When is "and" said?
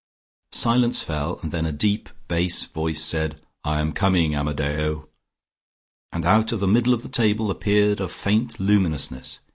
1.43-1.51, 6.11-6.25